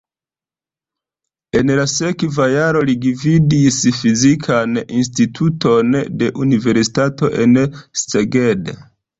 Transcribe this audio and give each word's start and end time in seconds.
En 1.59 1.73
la 1.79 1.83
sekva 1.91 2.47
jaro 2.53 2.81
li 2.89 2.95
gvidis 3.03 3.77
fizikan 3.99 4.81
instituton 5.03 5.95
de 6.23 6.31
universitato 6.47 7.31
en 7.45 7.59
Szeged. 8.07 8.75